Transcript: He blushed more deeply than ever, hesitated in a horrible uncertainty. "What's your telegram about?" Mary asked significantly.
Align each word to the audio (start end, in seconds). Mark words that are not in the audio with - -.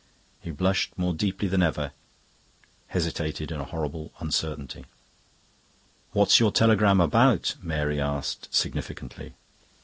He 0.41 0.49
blushed 0.49 0.97
more 0.97 1.13
deeply 1.13 1.47
than 1.47 1.61
ever, 1.61 1.91
hesitated 2.87 3.51
in 3.51 3.59
a 3.59 3.65
horrible 3.65 4.11
uncertainty. 4.19 4.85
"What's 6.11 6.39
your 6.39 6.51
telegram 6.51 6.99
about?" 6.99 7.53
Mary 7.61 8.01
asked 8.01 8.51
significantly. 8.51 9.35